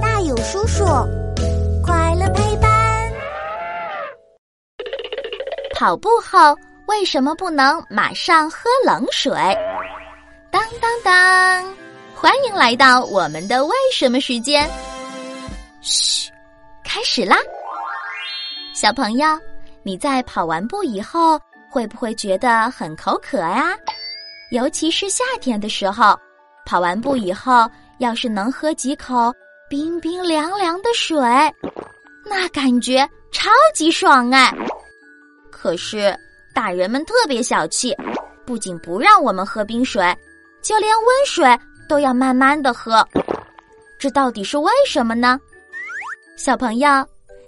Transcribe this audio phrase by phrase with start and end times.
[0.00, 0.84] 大有叔叔，
[1.84, 3.12] 快乐陪伴。
[5.74, 9.32] 跑步后为什么不能马上喝冷水？
[10.50, 11.74] 当当当！
[12.14, 14.68] 欢迎来到我们的为什么时间。
[15.82, 16.30] 嘘，
[16.82, 17.36] 开始啦！
[18.72, 19.26] 小朋友，
[19.82, 21.38] 你在跑完步以后
[21.70, 23.76] 会不会觉得很口渴呀？
[24.50, 26.18] 尤其是夏天的时候，
[26.64, 27.68] 跑完步以后，
[27.98, 29.32] 要是能喝几口
[29.68, 31.18] 冰冰凉凉的水，
[32.24, 34.54] 那感觉超级爽哎！
[35.50, 36.16] 可是
[36.54, 37.96] 大人们特别小气，
[38.44, 40.02] 不仅不让我们喝冰水，
[40.62, 43.06] 就连温水都要慢慢的喝。
[43.98, 45.40] 这到底是为什么呢？
[46.36, 46.88] 小朋友，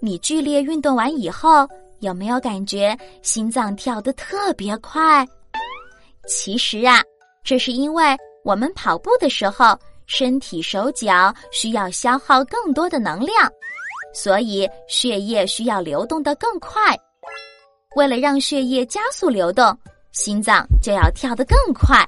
[0.00, 1.66] 你剧烈运动完以后，
[2.00, 5.26] 有没有感觉心脏跳得特别快？
[6.26, 7.00] 其实啊，
[7.44, 8.04] 这是因为
[8.44, 9.78] 我们跑步的时候，
[10.14, 13.50] 身体手脚需要消耗更多的能量，
[14.12, 16.94] 所以血液需要流动的更快。
[17.96, 19.74] 为了让血液加速流动，
[20.12, 22.06] 心脏就要跳得更快。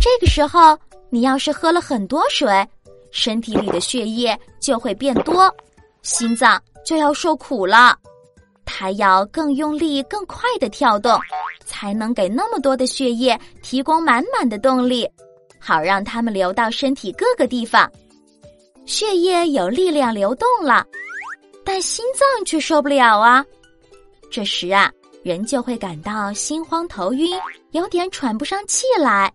[0.00, 0.74] 这个时候，
[1.10, 2.66] 你要是喝了很多水，
[3.10, 5.54] 身体里的血液就会变多，
[6.00, 7.94] 心脏就要受苦了，
[8.64, 11.20] 它要更用力、更快的跳动。
[11.68, 15.06] 才能给那么多的血液提供满满的动力，
[15.66, 17.90] 好让它们流到身体各个地方。
[18.84, 20.86] 血液有力量流动了，
[21.64, 23.44] 但心脏却受不了啊！
[24.30, 24.92] 这时啊，
[25.24, 27.36] 人就会感到心慌头晕，
[27.72, 29.28] 有点喘不上气来。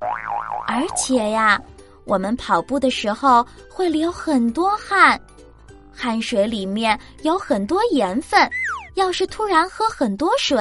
[0.68, 1.62] 而且呀，
[2.06, 5.20] 我们跑步的时候会流很多汗，
[5.92, 8.50] 汗水里面有很多盐分，
[8.96, 10.58] 要是突然喝很多水。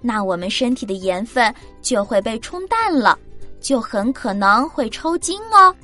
[0.00, 3.18] 那我们身体的盐分就会被冲淡了，
[3.64, 5.74] 就很可能会抽筋哦。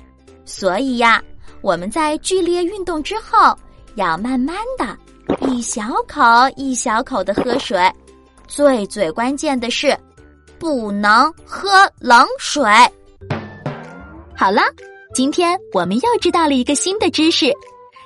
[0.45, 1.23] 所以呀，
[1.63, 3.57] 我们在剧烈运动之后，
[3.95, 4.97] 要慢慢的，
[5.49, 6.21] 一小口
[6.57, 7.81] 一小口的喝水。
[8.47, 9.97] 最最关键的是，
[10.59, 12.63] 不能喝冷水。
[14.37, 14.61] 好了，
[15.15, 17.51] 今天我们又知道了一个新的知识，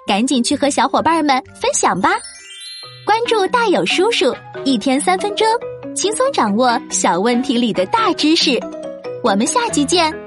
[0.06, 2.10] 赶紧去和小伙伴们分享吧。
[3.04, 4.34] 关注大有叔叔，
[4.64, 5.46] 一天三分钟。
[5.94, 8.58] 轻松掌握小问题里的大知识，
[9.24, 10.23] 我们下期见。